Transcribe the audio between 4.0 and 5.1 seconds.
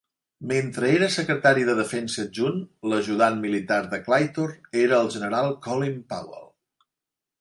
Claytor era